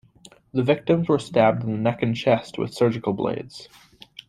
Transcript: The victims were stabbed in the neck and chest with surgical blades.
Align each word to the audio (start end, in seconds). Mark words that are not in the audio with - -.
The 0.51 0.63
victims 0.63 1.07
were 1.07 1.19
stabbed 1.19 1.63
in 1.63 1.73
the 1.73 1.77
neck 1.77 2.01
and 2.01 2.15
chest 2.15 2.57
with 2.57 2.73
surgical 2.73 3.13
blades. 3.13 3.69